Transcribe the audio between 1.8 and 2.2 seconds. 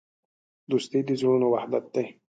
دی.